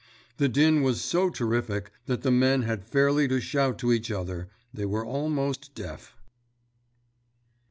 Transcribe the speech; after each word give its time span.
The 0.37 0.49
din 0.49 0.81
was 0.81 0.99
so 0.99 1.29
terrific 1.29 1.91
that 2.07 2.23
the 2.23 2.31
men 2.31 2.63
had 2.63 2.83
fairly 2.83 3.27
to 3.27 3.39
shout 3.39 3.77
to 3.77 3.93
each 3.93 4.09
other—they 4.09 4.85
were 4.87 5.05
almost 5.05 5.75
deaf. 5.75 6.17